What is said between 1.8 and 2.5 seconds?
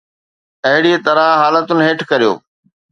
هيٺ ڪريو.